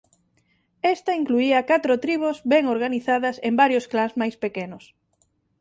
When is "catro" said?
1.71-1.95